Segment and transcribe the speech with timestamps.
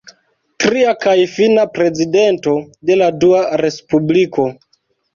[0.63, 2.57] Tria kaj fina prezidento
[2.91, 4.53] de la Dua respubliko.